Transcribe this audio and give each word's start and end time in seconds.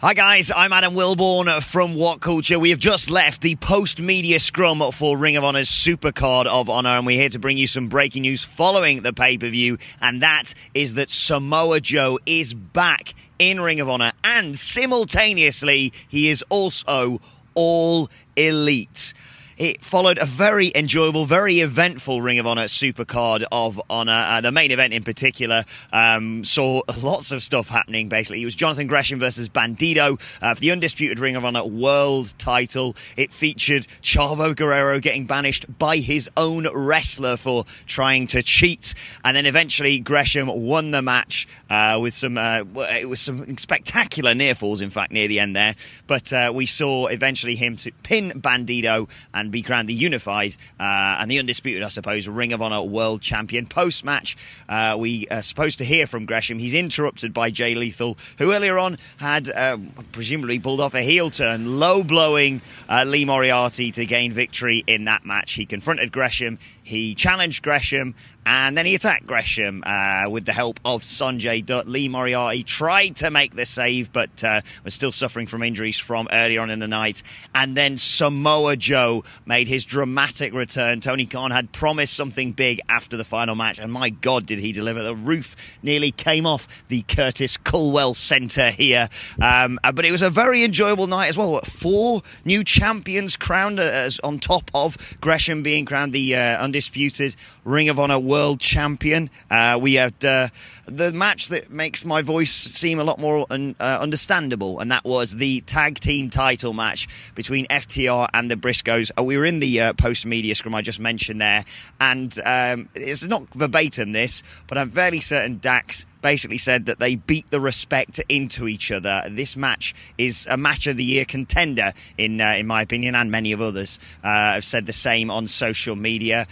Hi 0.00 0.14
guys, 0.14 0.52
I'm 0.54 0.72
Adam 0.72 0.94
Wilborn 0.94 1.60
from 1.60 1.96
What 1.96 2.20
Culture. 2.20 2.60
We 2.60 2.70
have 2.70 2.78
just 2.78 3.10
left 3.10 3.42
the 3.42 3.56
post-media 3.56 4.38
scrum 4.38 4.80
for 4.92 5.18
Ring 5.18 5.36
of 5.36 5.42
Honor's 5.42 5.68
Supercard 5.68 6.46
of 6.46 6.70
Honor, 6.70 6.90
and 6.90 7.04
we're 7.04 7.18
here 7.18 7.30
to 7.30 7.40
bring 7.40 7.58
you 7.58 7.66
some 7.66 7.88
breaking 7.88 8.22
news 8.22 8.44
following 8.44 9.02
the 9.02 9.12
pay-per-view, 9.12 9.76
and 10.00 10.22
that 10.22 10.54
is 10.72 10.94
that 10.94 11.10
Samoa 11.10 11.80
Joe 11.80 12.20
is 12.26 12.54
back 12.54 13.12
in 13.40 13.60
Ring 13.60 13.80
of 13.80 13.88
Honor, 13.88 14.12
and 14.22 14.56
simultaneously, 14.56 15.92
he 16.06 16.28
is 16.28 16.44
also 16.48 17.20
all 17.56 18.08
elite. 18.36 19.14
It 19.58 19.82
followed 19.82 20.18
a 20.18 20.24
very 20.24 20.70
enjoyable, 20.72 21.26
very 21.26 21.58
eventful 21.58 22.22
Ring 22.22 22.38
of 22.38 22.46
Honor 22.46 22.66
Supercard 22.66 23.42
of 23.50 23.82
Honor. 23.90 24.12
Uh, 24.12 24.40
the 24.40 24.52
main 24.52 24.70
event 24.70 24.92
in 24.92 25.02
particular 25.02 25.64
um, 25.92 26.44
saw 26.44 26.82
lots 27.02 27.32
of 27.32 27.42
stuff 27.42 27.68
happening, 27.68 28.08
basically. 28.08 28.40
It 28.40 28.44
was 28.44 28.54
Jonathan 28.54 28.86
Gresham 28.86 29.18
versus 29.18 29.48
Bandido 29.48 30.20
uh, 30.40 30.54
for 30.54 30.60
the 30.60 30.70
undisputed 30.70 31.18
Ring 31.18 31.34
of 31.34 31.44
Honor 31.44 31.64
world 31.64 32.34
title. 32.38 32.94
It 33.16 33.32
featured 33.32 33.88
Chavo 34.00 34.54
Guerrero 34.54 35.00
getting 35.00 35.26
banished 35.26 35.66
by 35.76 35.96
his 35.96 36.30
own 36.36 36.68
wrestler 36.72 37.36
for 37.36 37.64
trying 37.84 38.28
to 38.28 38.44
cheat. 38.44 38.94
And 39.24 39.36
then 39.36 39.44
eventually 39.44 39.98
Gresham 39.98 40.46
won 40.46 40.92
the 40.92 41.02
match 41.02 41.48
uh, 41.68 41.98
with 42.00 42.14
some, 42.14 42.38
uh, 42.38 42.62
it 42.76 43.08
was 43.08 43.20
some 43.20 43.58
spectacular 43.58 44.36
near 44.36 44.54
falls, 44.54 44.80
in 44.82 44.90
fact, 44.90 45.10
near 45.10 45.26
the 45.26 45.40
end 45.40 45.56
there. 45.56 45.74
But 46.06 46.32
uh, 46.32 46.52
we 46.54 46.66
saw 46.66 47.08
eventually 47.08 47.56
him 47.56 47.76
to 47.78 47.90
pin 48.04 48.40
Bandido 48.40 49.08
and 49.34 49.47
be 49.50 49.62
crowned 49.62 49.88
the 49.88 49.94
unified 49.94 50.56
uh, 50.78 51.16
and 51.18 51.30
the 51.30 51.38
undisputed, 51.38 51.82
I 51.82 51.88
suppose, 51.88 52.28
Ring 52.28 52.52
of 52.52 52.62
Honor 52.62 52.82
world 52.82 53.22
champion. 53.22 53.66
Post 53.66 54.04
match, 54.04 54.36
uh, 54.68 54.96
we 54.98 55.26
are 55.28 55.42
supposed 55.42 55.78
to 55.78 55.84
hear 55.84 56.06
from 56.06 56.26
Gresham. 56.26 56.58
He's 56.58 56.74
interrupted 56.74 57.32
by 57.32 57.50
Jay 57.50 57.74
Lethal, 57.74 58.18
who 58.38 58.52
earlier 58.52 58.78
on 58.78 58.98
had 59.18 59.48
uh, 59.50 59.78
presumably 60.12 60.58
pulled 60.58 60.80
off 60.80 60.94
a 60.94 61.02
heel 61.02 61.30
turn, 61.30 61.78
low 61.78 62.02
blowing 62.02 62.62
uh, 62.88 63.04
Lee 63.06 63.24
Moriarty 63.24 63.90
to 63.92 64.06
gain 64.06 64.32
victory 64.32 64.84
in 64.86 65.04
that 65.04 65.24
match. 65.24 65.52
He 65.54 65.66
confronted 65.66 66.12
Gresham, 66.12 66.58
he 66.82 67.14
challenged 67.14 67.62
Gresham, 67.62 68.14
and 68.50 68.78
then 68.78 68.86
he 68.86 68.94
attacked 68.94 69.26
Gresham 69.26 69.82
uh, 69.84 70.26
with 70.30 70.46
the 70.46 70.54
help 70.54 70.80
of 70.82 71.02
Sonjay 71.02 71.64
Dutt. 71.64 71.86
Lee 71.86 72.08
Moriarty 72.08 72.62
tried 72.62 73.16
to 73.16 73.30
make 73.30 73.54
the 73.54 73.66
save, 73.66 74.10
but 74.10 74.42
uh, 74.42 74.62
was 74.84 74.94
still 74.94 75.12
suffering 75.12 75.46
from 75.46 75.62
injuries 75.62 75.98
from 75.98 76.28
earlier 76.32 76.62
on 76.62 76.70
in 76.70 76.78
the 76.78 76.88
night. 76.88 77.22
And 77.54 77.76
then 77.76 77.98
Samoa 77.98 78.76
Joe 78.76 79.22
made 79.44 79.68
his 79.68 79.84
dramatic 79.84 80.54
return. 80.54 81.00
Tony 81.00 81.26
Khan 81.26 81.50
had 81.50 81.72
promised 81.72 82.14
something 82.14 82.52
big 82.52 82.80
after 82.88 83.18
the 83.18 83.24
final 83.24 83.54
match, 83.54 83.78
and 83.78 83.92
my 83.92 84.08
God, 84.08 84.46
did 84.46 84.60
he 84.60 84.72
deliver! 84.72 85.02
The 85.02 85.14
roof 85.14 85.54
nearly 85.82 86.10
came 86.10 86.46
off 86.46 86.66
the 86.88 87.02
Curtis 87.02 87.58
Culwell 87.58 88.14
Centre 88.14 88.70
here. 88.70 89.10
Um, 89.42 89.78
uh, 89.84 89.92
but 89.92 90.06
it 90.06 90.10
was 90.10 90.22
a 90.22 90.30
very 90.30 90.64
enjoyable 90.64 91.06
night 91.06 91.26
as 91.26 91.36
well. 91.36 91.60
Four 91.66 92.22
new 92.46 92.64
champions 92.64 93.36
crowned 93.36 93.78
uh, 93.78 94.08
on 94.24 94.38
top 94.38 94.70
of 94.72 94.96
Gresham 95.20 95.62
being 95.62 95.84
crowned 95.84 96.14
the 96.14 96.34
uh, 96.34 96.62
undisputed 96.62 97.36
Ring 97.62 97.90
of 97.90 97.98
Honor 97.98 98.18
World 98.18 98.37
World 98.38 98.60
champion. 98.60 99.30
Uh, 99.50 99.80
we 99.82 99.94
had 99.94 100.24
uh, 100.24 100.46
the 100.86 101.10
match 101.12 101.48
that 101.48 101.72
makes 101.72 102.04
my 102.04 102.22
voice 102.22 102.52
seem 102.52 103.00
a 103.00 103.02
lot 103.02 103.18
more 103.18 103.44
un- 103.50 103.74
uh, 103.80 103.98
understandable, 104.00 104.78
and 104.78 104.92
that 104.92 105.04
was 105.04 105.34
the 105.34 105.60
tag 105.62 105.98
team 105.98 106.30
title 106.30 106.72
match 106.72 107.08
between 107.34 107.66
FTR 107.66 108.28
and 108.32 108.48
the 108.48 108.54
Briscoes. 108.54 109.10
Uh, 109.18 109.24
we 109.24 109.36
were 109.36 109.44
in 109.44 109.58
the 109.58 109.80
uh, 109.80 109.92
post 109.94 110.24
media 110.24 110.54
scrum 110.54 110.72
I 110.72 110.82
just 110.82 111.00
mentioned 111.00 111.40
there, 111.40 111.64
and 112.00 112.32
um, 112.44 112.88
it's 112.94 113.24
not 113.24 113.52
verbatim 113.54 114.12
this, 114.12 114.44
but 114.68 114.78
I'm 114.78 114.92
fairly 114.92 115.18
certain 115.18 115.58
Dax 115.58 116.06
basically 116.20 116.58
said 116.58 116.86
that 116.86 116.98
they 116.98 117.16
beat 117.16 117.50
the 117.50 117.60
respect 117.60 118.20
into 118.28 118.68
each 118.68 118.90
other. 118.90 119.22
This 119.30 119.56
match 119.56 119.94
is 120.16 120.46
a 120.48 120.56
match 120.56 120.86
of 120.86 120.96
the 120.96 121.04
year 121.04 121.24
contender, 121.24 121.92
in 122.16 122.40
uh, 122.40 122.52
in 122.52 122.66
my 122.66 122.82
opinion, 122.82 123.14
and 123.14 123.30
many 123.30 123.52
of 123.52 123.60
others 123.60 123.98
uh, 124.22 124.54
have 124.54 124.64
said 124.64 124.86
the 124.86 124.92
same 124.92 125.30
on 125.30 125.46
social 125.46 125.96
media. 125.96 126.46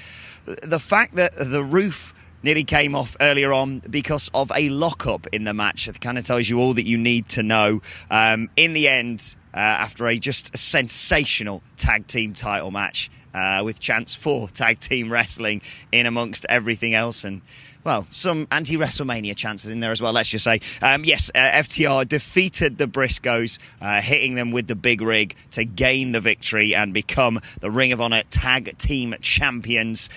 The 0.44 0.78
fact 0.78 1.16
that 1.16 1.32
the 1.37 1.65
roof 1.65 2.15
nearly 2.43 2.65
came 2.65 2.94
off 2.94 3.16
earlier 3.21 3.53
on 3.53 3.81
because 3.91 4.31
of 4.32 4.53
a 4.55 4.69
lockup 4.69 5.26
in 5.28 5.44
the 5.44 5.53
match. 5.53 5.88
It 5.88 6.00
kind 6.00 6.16
of 6.16 6.25
tells 6.25 6.49
you 6.49 6.60
all 6.60 6.75
that 6.75 6.87
you 6.87 6.97
need 6.97 7.28
to 7.31 7.43
know. 7.43 7.82
Um, 8.10 8.50
in 8.56 8.72
the 8.72 8.88
end, 8.88 9.34
uh, 9.53 9.59
after 9.59 10.06
a 10.06 10.19
just 10.19 10.55
a 10.55 10.59
sensational 10.59 11.62
tag 11.76 12.06
team 12.06 12.34
title 12.34 12.71
match 12.71 13.10
uh, 13.34 13.62
with 13.65 13.81
chance 13.81 14.15
for 14.15 14.49
tag 14.49 14.81
team 14.81 15.10
wrestling 15.10 15.60
in 15.91 16.06
amongst 16.06 16.47
everything 16.49 16.94
else, 16.94 17.25
and 17.25 17.43
well, 17.87 18.05
some 18.11 18.49
anti 18.51 18.77
WrestleMania 18.77 19.37
chances 19.37 19.71
in 19.71 19.79
there 19.79 19.93
as 19.93 20.03
well, 20.03 20.13
let's 20.13 20.29
just 20.29 20.43
say. 20.43 20.61
Um, 20.83 21.05
yes, 21.05 21.31
uh, 21.37 21.39
FTR 21.39 22.07
defeated 22.07 22.79
the 22.79 22.89
Briscoes, 22.89 23.59
uh, 23.81 24.01
hitting 24.01 24.35
them 24.35 24.51
with 24.51 24.67
the 24.67 24.75
big 24.75 25.01
rig 25.01 25.37
to 25.53 25.65
gain 25.65 26.11
the 26.11 26.21
victory 26.21 26.75
and 26.75 26.93
become 26.93 27.41
the 27.61 27.71
Ring 27.71 27.93
of 27.93 28.01
Honor 28.01 28.25
Tag 28.29 28.77
Team 28.77 29.15
Champions. 29.21 30.11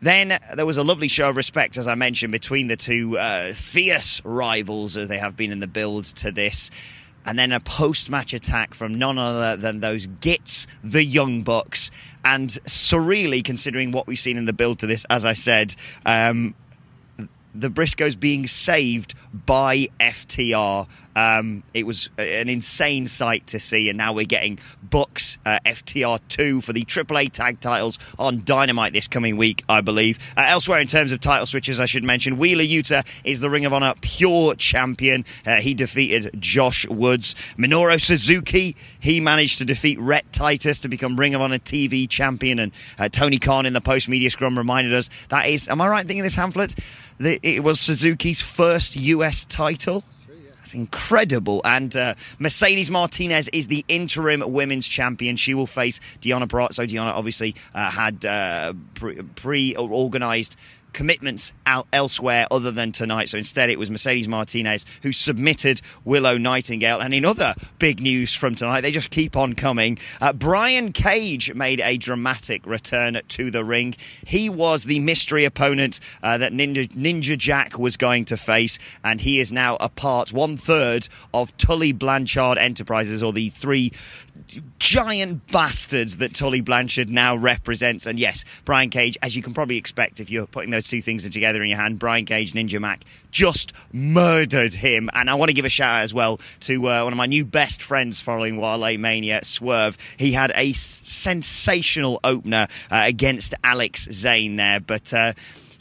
Then 0.00 0.36
there 0.52 0.66
was 0.66 0.78
a 0.78 0.82
lovely 0.82 1.06
show 1.06 1.28
of 1.28 1.36
respect, 1.36 1.76
as 1.76 1.86
I 1.86 1.94
mentioned, 1.94 2.32
between 2.32 2.66
the 2.66 2.76
two 2.76 3.16
uh, 3.16 3.52
fierce 3.52 4.20
rivals 4.24 4.96
as 4.96 5.08
they 5.08 5.18
have 5.18 5.36
been 5.36 5.52
in 5.52 5.60
the 5.60 5.68
build 5.68 6.06
to 6.16 6.32
this. 6.32 6.72
And 7.24 7.38
then 7.38 7.52
a 7.52 7.60
post 7.60 8.10
match 8.10 8.34
attack 8.34 8.74
from 8.74 8.98
none 8.98 9.16
other 9.16 9.56
than 9.56 9.78
those 9.78 10.08
Gits, 10.08 10.66
the 10.82 11.04
Young 11.04 11.42
Bucks. 11.42 11.92
And 12.24 12.50
surreally, 12.66 13.44
considering 13.44 13.92
what 13.92 14.08
we've 14.08 14.18
seen 14.18 14.36
in 14.36 14.44
the 14.44 14.52
build 14.52 14.80
to 14.80 14.88
this, 14.88 15.06
as 15.08 15.24
I 15.24 15.34
said, 15.34 15.76
um, 16.04 16.56
the 17.54 17.68
Briscoes 17.70 18.18
being 18.18 18.46
saved 18.46 19.14
by 19.32 19.88
FTR. 20.00 20.86
Um, 21.14 21.62
it 21.74 21.86
was 21.86 22.10
an 22.18 22.48
insane 22.48 23.06
sight 23.06 23.46
to 23.48 23.58
see, 23.58 23.88
and 23.88 23.98
now 23.98 24.12
we're 24.12 24.26
getting 24.26 24.58
Bucks 24.82 25.38
uh, 25.44 25.58
FTR 25.66 26.20
2 26.28 26.60
for 26.60 26.72
the 26.72 26.84
AAA 26.84 27.32
tag 27.32 27.60
titles 27.60 27.98
on 28.18 28.42
Dynamite 28.44 28.92
this 28.92 29.08
coming 29.08 29.36
week, 29.36 29.62
I 29.68 29.80
believe. 29.80 30.18
Uh, 30.36 30.46
elsewhere, 30.48 30.80
in 30.80 30.86
terms 30.86 31.12
of 31.12 31.20
title 31.20 31.46
switches, 31.46 31.80
I 31.80 31.86
should 31.86 32.04
mention 32.04 32.38
Wheeler 32.38 32.64
Yuta 32.64 33.06
is 33.24 33.40
the 33.40 33.50
Ring 33.50 33.64
of 33.64 33.72
Honor 33.72 33.94
Pure 34.00 34.56
Champion. 34.56 35.24
Uh, 35.46 35.56
he 35.56 35.74
defeated 35.74 36.30
Josh 36.40 36.86
Woods. 36.88 37.34
Minoru 37.58 38.00
Suzuki, 38.00 38.76
he 39.00 39.20
managed 39.20 39.58
to 39.58 39.64
defeat 39.64 39.98
Rhett 40.00 40.32
Titus 40.32 40.78
to 40.80 40.88
become 40.88 41.18
Ring 41.18 41.34
of 41.34 41.42
Honor 41.42 41.58
TV 41.58 42.08
Champion, 42.08 42.58
and 42.58 42.72
uh, 42.98 43.08
Tony 43.08 43.38
Khan 43.38 43.66
in 43.66 43.72
the 43.72 43.80
post 43.80 44.08
media 44.08 44.30
scrum 44.30 44.56
reminded 44.56 44.94
us 44.94 45.10
that 45.28 45.46
is, 45.46 45.68
am 45.68 45.80
I 45.80 45.88
right 45.88 46.06
thinking 46.06 46.22
this 46.22 46.36
pamphlet? 46.36 46.74
That 47.18 47.40
it 47.42 47.62
was 47.62 47.80
Suzuki's 47.80 48.40
first 48.40 48.96
US 48.96 49.44
title 49.44 50.04
incredible. 50.74 51.60
And 51.64 51.94
uh, 51.94 52.14
Mercedes 52.38 52.90
Martinez 52.90 53.48
is 53.48 53.68
the 53.68 53.84
interim 53.88 54.42
women's 54.46 54.86
champion. 54.86 55.36
She 55.36 55.54
will 55.54 55.66
face 55.66 56.00
Deonna 56.20 56.48
Purrazzo. 56.48 56.86
Deonna 56.86 57.12
obviously 57.12 57.54
uh, 57.74 57.90
had 57.90 58.24
uh, 58.24 58.74
pre 59.34 59.76
organised 59.76 60.56
commitments 60.92 61.52
out 61.66 61.86
elsewhere 61.92 62.46
other 62.50 62.70
than 62.70 62.92
tonight. 62.92 63.28
So 63.28 63.38
instead, 63.38 63.70
it 63.70 63.78
was 63.78 63.90
Mercedes 63.90 64.28
Martinez 64.28 64.86
who 65.02 65.12
submitted 65.12 65.80
Willow 66.04 66.36
Nightingale. 66.36 67.00
And 67.00 67.14
in 67.14 67.24
other 67.24 67.54
big 67.78 68.00
news 68.00 68.34
from 68.34 68.54
tonight, 68.54 68.82
they 68.82 68.92
just 68.92 69.10
keep 69.10 69.36
on 69.36 69.54
coming. 69.54 69.98
Uh, 70.20 70.32
Brian 70.32 70.92
Cage 70.92 71.54
made 71.54 71.80
a 71.80 71.96
dramatic 71.96 72.66
return 72.66 73.20
to 73.28 73.50
the 73.50 73.64
ring. 73.64 73.94
He 74.26 74.48
was 74.48 74.84
the 74.84 75.00
mystery 75.00 75.44
opponent 75.44 76.00
uh, 76.22 76.38
that 76.38 76.52
Ninja, 76.52 76.88
Ninja 76.88 77.36
Jack 77.36 77.78
was 77.78 77.96
going 77.96 78.24
to 78.26 78.36
face, 78.36 78.78
and 79.04 79.20
he 79.20 79.40
is 79.40 79.52
now 79.52 79.76
a 79.80 79.88
part, 79.88 80.32
one 80.32 80.56
third 80.56 81.08
of 81.34 81.56
Tully 81.56 81.92
Blanchard 81.92 82.58
Enterprises, 82.58 83.22
or 83.22 83.32
the 83.32 83.50
three 83.50 83.92
giant 84.78 85.46
bastards 85.48 86.18
that 86.18 86.34
Tully 86.34 86.60
Blanchard 86.60 87.08
now 87.10 87.36
represents. 87.36 88.06
And 88.06 88.18
yes, 88.18 88.44
Brian 88.64 88.90
Cage, 88.90 89.16
as 89.22 89.36
you 89.36 89.42
can 89.42 89.54
probably 89.54 89.76
expect 89.76 90.20
if 90.20 90.30
you're 90.30 90.46
putting 90.46 90.70
those 90.70 90.81
two 90.88 91.02
things 91.02 91.26
are 91.26 91.30
together 91.30 91.62
in 91.62 91.68
your 91.68 91.78
hand, 91.78 91.98
Brian 91.98 92.24
Cage, 92.24 92.52
Ninja 92.52 92.80
Mack, 92.80 93.04
just 93.30 93.72
murdered 93.92 94.74
him. 94.74 95.10
And 95.12 95.28
I 95.30 95.34
want 95.34 95.50
to 95.50 95.54
give 95.54 95.64
a 95.64 95.70
shout 95.70 95.96
out 95.96 96.02
as 96.02 96.14
well 96.14 96.40
to 96.60 96.88
uh, 96.88 97.04
one 97.04 97.12
of 97.12 97.16
my 97.16 97.26
new 97.26 97.44
best 97.44 97.82
friends 97.82 98.20
following 98.20 98.56
Wale 98.56 98.98
Mania, 98.98 99.44
Swerve. 99.44 99.96
He 100.16 100.32
had 100.32 100.52
a 100.54 100.72
sensational 100.72 102.20
opener 102.24 102.68
uh, 102.90 103.02
against 103.06 103.54
Alex 103.64 104.08
Zayne 104.10 104.56
there, 104.56 104.80
but. 104.80 105.12
Uh, 105.12 105.32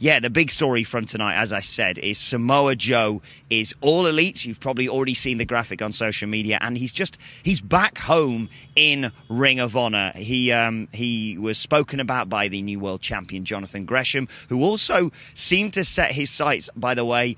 yeah, 0.02 0.20
the 0.20 0.32
big 0.32 0.50
story 0.50 0.84
from 0.84 1.06
tonight, 1.06 1.36
as 1.36 1.54
I 1.54 1.60
said, 1.60 2.00
is 2.00 2.18
Samoa 2.18 2.76
Joe 2.76 3.22
is 3.52 3.76
all 3.82 4.08
elite. 4.08 4.44
You've 4.44 4.60
probably 4.60 4.90
already 4.90 5.14
seen 5.14 5.38
the 5.38 5.46
graphic 5.46 5.80
on 5.84 5.92
social 5.92 6.28
media, 6.28 6.58
and 6.60 6.76
he's 6.76 6.92
just 6.92 7.20
he's 7.44 7.62
back 7.62 8.00
home 8.00 8.50
in 8.76 9.12
Ring 9.30 9.60
of 9.60 9.78
Honor. 9.78 10.12
He 10.16 10.52
um, 10.52 10.88
he 10.92 11.38
was 11.38 11.60
spoken 11.60 12.00
about 12.00 12.30
by 12.30 12.48
the 12.48 12.64
new 12.64 12.80
world 12.80 13.02
champion 13.02 13.46
Jonathan 13.46 13.86
Gresham, 13.86 14.28
who 14.50 14.64
also 14.64 15.12
seemed 15.36 15.74
to 15.74 15.84
set 15.84 16.14
his 16.14 16.32
sights, 16.32 16.68
by 16.76 16.96
the 16.96 17.06
way, 17.06 17.36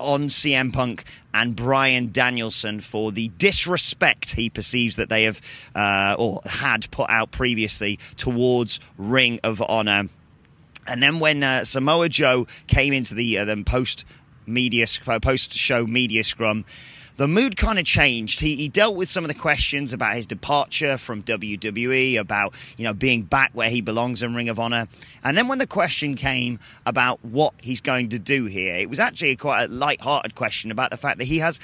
on 0.00 0.22
CM 0.22 0.72
Punk 0.72 1.04
and 1.32 1.54
Bryan 1.54 2.10
Danielson 2.10 2.80
for 2.80 3.12
the 3.12 3.28
disrespect 3.38 4.32
he 4.32 4.50
perceives 4.50 4.96
that 4.96 5.10
they 5.10 5.22
have 5.22 5.40
uh, 5.76 6.16
or 6.18 6.40
had 6.44 6.90
put 6.90 7.08
out 7.08 7.30
previously 7.30 8.00
towards 8.16 8.80
Ring 8.98 9.38
of 9.44 9.62
Honor. 9.62 10.08
And 10.90 11.00
then 11.02 11.20
when 11.20 11.42
uh, 11.44 11.64
Samoa 11.64 12.08
Joe 12.08 12.46
came 12.66 12.92
into 12.92 13.14
the 13.14 13.38
uh, 13.38 13.44
then 13.44 13.64
post 13.64 14.04
media 14.46 14.86
post 15.20 15.52
show 15.52 15.86
media 15.86 16.24
scrum, 16.24 16.64
the 17.20 17.28
mood 17.28 17.54
kind 17.54 17.78
of 17.78 17.84
changed. 17.84 18.40
He, 18.40 18.56
he 18.56 18.70
dealt 18.70 18.96
with 18.96 19.06
some 19.06 19.24
of 19.24 19.28
the 19.28 19.34
questions 19.34 19.92
about 19.92 20.14
his 20.14 20.26
departure 20.26 20.96
from 20.96 21.22
WWE, 21.24 22.18
about 22.18 22.54
you 22.78 22.84
know 22.84 22.94
being 22.94 23.24
back 23.24 23.50
where 23.52 23.68
he 23.68 23.82
belongs 23.82 24.22
in 24.22 24.34
Ring 24.34 24.48
of 24.48 24.58
Honor, 24.58 24.88
and 25.22 25.36
then 25.36 25.46
when 25.46 25.58
the 25.58 25.66
question 25.66 26.14
came 26.14 26.58
about 26.86 27.22
what 27.22 27.52
he's 27.58 27.82
going 27.82 28.08
to 28.08 28.18
do 28.18 28.46
here, 28.46 28.76
it 28.76 28.88
was 28.88 28.98
actually 28.98 29.36
quite 29.36 29.64
a 29.64 29.68
light-hearted 29.68 30.34
question 30.34 30.70
about 30.70 30.90
the 30.90 30.96
fact 30.96 31.18
that 31.18 31.26
he 31.26 31.40
has 31.40 31.60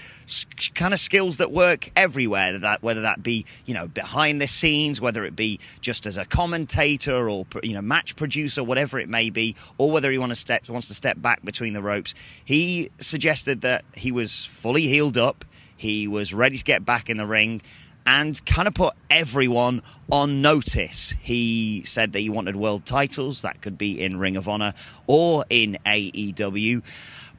kind 0.75 0.93
of 0.93 1.01
skills 1.01 1.39
that 1.39 1.51
work 1.51 1.91
everywhere. 1.97 2.59
That 2.59 2.83
whether 2.83 3.01
that 3.01 3.23
be 3.23 3.47
you 3.65 3.73
know 3.73 3.89
behind 3.89 4.43
the 4.43 4.47
scenes, 4.47 5.01
whether 5.01 5.25
it 5.25 5.35
be 5.35 5.59
just 5.81 6.05
as 6.05 6.19
a 6.19 6.27
commentator 6.27 7.31
or 7.31 7.47
you 7.63 7.73
know 7.73 7.81
match 7.81 8.15
producer, 8.17 8.63
whatever 8.63 8.99
it 8.99 9.09
may 9.09 9.31
be, 9.31 9.57
or 9.79 9.91
whether 9.91 10.13
he 10.13 10.19
want 10.19 10.33
to 10.33 10.37
step 10.37 10.69
wants 10.69 10.89
to 10.89 10.95
step 10.95 11.19
back 11.23 11.43
between 11.47 11.73
the 11.73 11.81
ropes. 11.81 12.15
He 12.45 12.91
suggested 13.01 13.63
that 13.63 13.87
he 13.95 14.13
was 14.13 14.45
fully 14.45 14.83
healed 14.83 15.17
up 15.17 15.46
he 15.77 16.09
was 16.09 16.33
ready 16.33 16.57
to 16.57 16.65
get 16.65 16.85
back 16.85 17.11
in 17.11 17.17
the 17.17 17.27
ring 17.27 17.63
and 18.07 18.45
kind 18.47 18.69
of 18.69 18.75
put 18.75 18.95
everyone 19.11 19.83
on 20.11 20.41
notice. 20.41 21.13
He 21.21 21.83
said 21.85 22.13
that 22.13 22.21
he 22.21 22.31
wanted 22.31 22.55
world 22.57 22.87
titles, 22.87 23.43
that 23.43 23.61
could 23.61 23.77
be 23.77 24.01
in 24.01 24.19
Ring 24.19 24.37
of 24.37 24.49
Honor 24.49 24.75
or 25.07 25.45
in 25.51 25.77
AEW. 25.85 26.83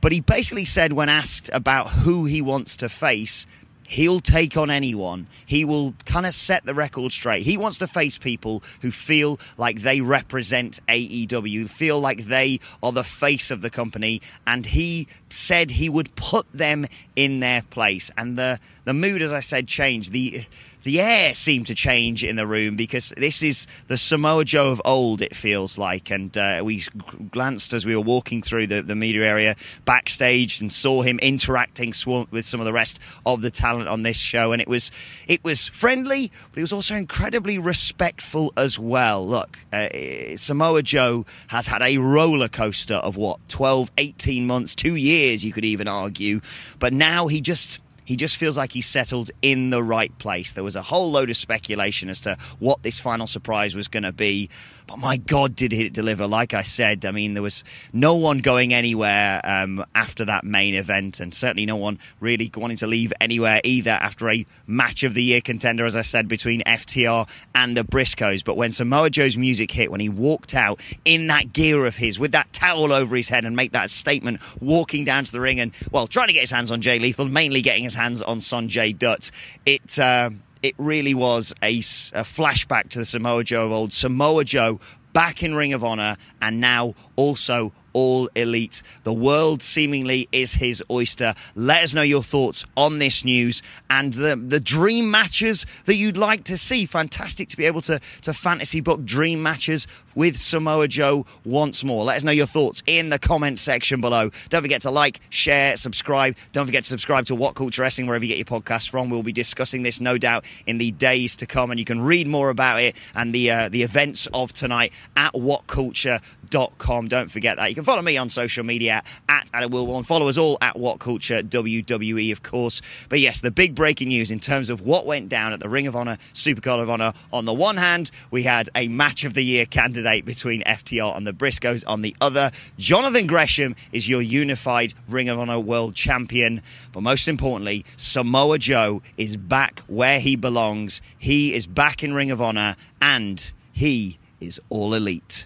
But 0.02 0.12
he 0.12 0.22
basically 0.22 0.66
said, 0.66 0.94
when 0.94 1.10
asked 1.10 1.50
about 1.54 1.90
who 1.90 2.26
he 2.26 2.42
wants 2.42 2.78
to 2.78 2.90
face, 2.90 3.48
He'll 3.90 4.20
take 4.20 4.58
on 4.58 4.70
anyone. 4.70 5.28
He 5.46 5.64
will 5.64 5.94
kind 6.06 6.26
of 6.26 6.34
set 6.34 6.66
the 6.66 6.74
record 6.74 7.14
straight. 7.14 7.44
He 7.44 7.56
wants 7.56 7.78
to 7.78 7.88
face 7.88 8.18
people 8.18 8.62
who 8.82 8.92
feel 8.92 9.40
like 9.58 9.82
they 9.82 10.02
represent 10.02 10.82
AEW, 10.90 11.70
feel 11.70 11.98
like 11.98 12.26
they 12.26 12.60
are 12.84 12.92
the 12.92 13.06
face 13.06 13.50
of 13.50 13.62
the 13.62 13.70
company, 13.70 14.22
and 14.46 14.66
he 14.66 15.08
said 15.30 15.72
he 15.72 15.88
would 15.88 16.14
put 16.18 16.52
them 16.52 16.86
in 17.16 17.40
their 17.40 17.62
place. 17.62 18.12
And 18.18 18.38
the 18.38 18.60
the 18.84 18.94
mood, 18.94 19.22
as 19.22 19.32
I 19.32 19.40
said, 19.40 19.70
changed. 19.70 20.12
The 20.12 20.46
the 20.88 21.02
air 21.02 21.36
seemed 21.36 21.68
to 21.68 21.76
change 21.76 22.24
in 22.24 22.38
the 22.38 22.48
room 22.48 22.78
because 22.78 23.12
this 23.18 23.44
is 23.44 23.68
the 23.88 23.98
Samoa 23.98 24.46
Joe 24.46 24.72
of 24.72 24.82
old, 24.86 25.22
it 25.22 25.36
feels 25.36 25.78
like. 25.78 26.10
And 26.10 26.36
uh, 26.38 26.62
we 26.64 26.86
glanced 27.30 27.74
as 27.74 27.86
we 27.86 27.94
were 27.94 28.02
walking 28.02 28.42
through 28.42 28.68
the, 28.68 28.82
the 28.82 28.96
media 28.96 29.26
area 29.26 29.58
backstage 29.84 30.62
and 30.62 30.72
saw 30.72 31.02
him 31.02 31.20
interacting 31.20 31.94
with 32.32 32.46
some 32.46 32.62
of 32.62 32.66
the 32.66 32.72
rest 32.72 33.02
of 33.26 33.42
the 33.42 33.52
talent 33.52 33.90
on 33.90 34.04
this 34.04 34.16
show. 34.16 34.54
And 34.54 34.62
it 34.62 34.70
was, 34.70 34.90
it 35.28 35.44
was 35.44 35.68
friendly, 35.68 36.32
but 36.52 36.60
it 36.60 36.62
was 36.62 36.72
also 36.72 36.96
incredibly 36.96 37.60
respectful 37.60 38.54
as 38.56 38.80
well. 38.80 39.28
Look, 39.28 39.60
uh, 39.74 39.90
Samoa 40.38 40.84
Joe 40.84 41.26
has 41.48 41.68
had 41.68 41.82
a 41.82 41.98
roller 41.98 42.48
coaster 42.48 42.96
of 42.96 43.18
what, 43.18 43.42
12, 43.50 43.92
18 43.98 44.48
months, 44.48 44.74
two 44.74 44.96
years, 44.96 45.44
you 45.44 45.52
could 45.52 45.66
even 45.66 45.90
argue. 45.90 46.40
But 46.80 46.94
now 46.94 47.28
he 47.28 47.42
just 47.42 47.80
he 48.08 48.16
just 48.16 48.38
feels 48.38 48.56
like 48.56 48.72
he's 48.72 48.86
settled 48.86 49.32
in 49.42 49.70
the 49.70 49.84
right 49.84 50.18
place. 50.18 50.54
There 50.54 50.64
was 50.64 50.78
a 50.78 50.82
whole 50.82 51.12
load 51.12 51.30
of 51.30 51.36
speculation 51.36 52.08
as 52.08 52.22
to 52.22 52.38
what 52.58 52.82
this 52.82 52.98
final 52.98 53.28
surprise 53.28 53.76
was 53.76 53.90
going 53.90 54.04
to 54.04 54.14
be. 54.14 54.50
But 54.88 55.00
my 55.00 55.18
God, 55.18 55.54
did 55.54 55.74
it 55.74 55.92
deliver? 55.92 56.26
Like 56.26 56.54
I 56.54 56.62
said, 56.62 57.06
I 57.06 57.12
mean, 57.12 57.34
there 57.34 57.44
was 57.44 57.66
no 57.92 58.16
one 58.16 58.40
going 58.40 58.74
anywhere 58.74 59.42
um, 59.44 59.86
after 59.94 60.24
that 60.24 60.46
main 60.46 60.76
event, 60.76 61.20
and 61.20 61.34
certainly 61.34 61.66
no 61.66 61.76
one 61.76 62.00
really 62.22 62.50
wanting 62.56 62.78
to 62.78 62.88
leave 62.88 63.12
anywhere 63.20 63.60
either 63.66 63.92
after 63.92 64.30
a 64.30 64.46
match 64.66 65.04
of 65.04 65.14
the 65.14 65.22
year 65.22 65.42
contender, 65.42 65.84
as 65.84 65.98
I 65.98 66.04
said, 66.04 66.30
between 66.30 66.62
FTR 66.62 67.28
and 67.54 67.76
the 67.76 67.84
Briscoes. 67.84 68.46
But 68.46 68.56
when 68.56 68.72
Samoa 68.72 69.10
Joe's 69.10 69.36
music 69.36 69.72
hit, 69.72 69.92
when 69.92 70.00
he 70.00 70.08
walked 70.08 70.56
out 70.56 70.80
in 71.04 71.28
that 71.28 71.52
gear 71.52 71.86
of 71.86 71.98
his 71.98 72.18
with 72.18 72.32
that 72.32 72.54
towel 72.54 72.94
over 72.94 73.18
his 73.18 73.28
head 73.28 73.44
and 73.44 73.58
make 73.58 73.74
that 73.74 73.90
statement, 73.90 74.40
walking 74.62 75.04
down 75.04 75.26
to 75.26 75.32
the 75.34 75.42
ring 75.42 75.60
and, 75.60 75.74
well, 75.92 76.08
trying 76.08 76.28
to 76.28 76.34
get 76.34 76.42
his 76.42 76.52
hands 76.52 76.72
on 76.72 76.80
Jay 76.80 76.98
Lethal, 76.98 77.26
mainly 77.26 77.62
getting 77.62 77.84
his 77.84 77.94
hands 77.98 78.22
on 78.22 78.38
Sonjay 78.38 78.98
Dutt, 78.98 79.32
it. 79.66 80.00
Uh, 80.00 80.30
it 80.64 80.74
really 80.80 81.14
was 81.14 81.54
a, 81.62 81.78
a 81.78 82.24
flashback 82.24 82.90
to 82.90 83.00
the 83.00 83.06
Samoa 83.06 83.44
Joe 83.44 83.68
of 83.68 83.72
old. 83.72 83.94
Samoa 83.94 84.44
Joe 84.44 84.80
back 85.14 85.44
in 85.44 85.54
Ring 85.54 85.74
of 85.74 85.84
Honor 85.84 86.18
and 86.42 86.60
now 86.60 86.96
also 87.16 87.74
all 87.98 88.30
elite. 88.36 88.84
The 89.02 89.14
world 89.14 89.64
seemingly 89.64 90.30
is 90.32 90.54
his 90.54 90.84
oyster. 90.92 91.34
Let 91.56 91.82
us 91.82 91.96
know 91.96 92.04
your 92.04 92.22
thoughts 92.22 92.64
on 92.76 93.00
this 93.00 93.26
news 93.26 93.64
and 93.90 94.14
the, 94.14 94.36
the 94.36 94.60
dream 94.60 95.10
matches 95.10 95.66
that 95.86 95.96
you'd 95.96 96.16
like 96.16 96.44
to 96.44 96.58
see. 96.58 96.86
Fantastic 96.86 97.50
to 97.50 97.58
be 97.58 97.66
able 97.66 97.82
to, 97.82 98.00
to 98.22 98.34
fantasy 98.34 98.82
book 98.82 99.04
dream 99.04 99.42
matches 99.42 99.88
with 100.14 100.36
Samoa 100.36 100.88
Joe 100.88 101.26
once 101.46 101.84
more. 101.84 102.04
Let 102.04 102.18
us 102.18 102.24
know 102.24 102.32
your 102.32 102.48
thoughts 102.48 102.82
in 102.88 103.10
the 103.10 103.20
comments 103.20 103.62
section 103.62 104.02
below. 104.02 104.32
Don't 104.50 104.64
forget 104.64 104.82
to 104.82 104.92
like, 104.92 105.22
share, 105.30 105.76
subscribe. 105.76 106.36
Don't 106.54 106.66
forget 106.66 106.84
to 106.84 106.90
subscribe 106.90 107.28
to 107.28 107.36
What 107.36 107.54
Culture 107.54 107.84
Wrestling 107.84 108.08
wherever 108.08 108.26
you 108.26 108.36
get 108.36 108.38
your 108.38 108.62
podcast 108.62 108.90
from. 108.90 109.12
We'll 109.12 109.22
be 109.22 109.32
discussing 109.32 109.84
this, 109.84 110.00
no 110.00 110.18
doubt, 110.18 110.46
in 110.66 110.80
the 110.80 110.92
days 110.92 111.36
to 111.38 111.46
come, 111.46 111.70
and 111.70 111.80
you 111.80 111.86
can 111.86 112.02
read 112.02 112.28
more 112.28 112.50
about 112.50 112.82
it 112.82 112.96
and 113.14 113.34
the 113.34 113.52
uh, 113.52 113.70
the 113.70 113.84
events 113.84 114.28
of 114.34 114.54
tonight 114.54 114.92
at 115.16 115.34
whatculture.com. 115.34 117.08
Don't 117.08 117.32
forget 117.32 117.58
that. 117.58 117.70
You 117.70 117.76
can 117.76 117.86
follow 117.88 118.02
me 118.02 118.18
on 118.18 118.28
social 118.28 118.66
media 118.66 119.02
at 119.30 119.50
Adam 119.54 119.72
Wilborn. 119.72 120.06
Follow 120.06 120.28
us 120.28 120.38
all 120.38 120.58
at 120.60 120.78
What 120.78 121.00
Culture 121.00 121.42
WWE, 121.42 122.34
of 122.34 122.44
course. 122.44 122.82
But 123.08 123.22
yes, 123.22 123.40
the 123.40 123.50
big 123.50 123.76
breaking 123.76 124.10
news 124.10 124.30
in 124.30 124.42
terms 124.42 124.70
of 124.70 124.82
what 124.82 125.06
went 125.06 125.30
down 125.30 125.54
at 125.54 125.62
the 125.62 125.70
Ring 125.70 125.88
of 125.88 125.96
Honor 125.96 126.18
Supercard 126.34 126.82
of 126.82 126.90
Honor. 126.90 127.14
On 127.32 127.46
the 127.46 127.54
one 127.54 127.78
hand, 127.78 128.12
we 128.30 128.44
had 128.44 128.70
a 128.76 128.90
match 128.90 129.24
of 129.24 129.36
the 129.36 129.42
year 129.42 129.66
candidate 129.66 130.26
between 130.26 130.64
FTR 130.64 131.16
and 131.16 131.26
the 131.26 131.32
Briscoes 131.32 131.86
on 131.88 132.02
the 132.02 132.14
other. 132.20 132.52
Jonathan 132.78 133.26
Gresham 133.26 133.74
is 133.94 134.10
your 134.10 134.22
unified 134.22 134.94
Ring 135.08 135.30
of 135.30 135.40
Honor 135.40 135.58
World 135.58 135.96
Champion. 135.96 136.62
But 136.92 137.04
most 137.04 137.30
importantly, 137.30 137.86
Samoa 137.96 138.58
Joe 138.58 139.02
is 139.16 139.38
back 139.38 139.80
where 139.88 140.20
he 140.20 140.36
belongs. 140.36 141.00
He 141.18 141.54
is 141.54 141.66
back 141.66 142.04
in 142.04 142.14
Ring 142.14 142.32
of 142.32 142.42
Honor 142.42 142.76
and 143.00 143.50
he 143.72 144.20
is 144.42 144.60
all 144.68 144.94
elite. 144.94 145.46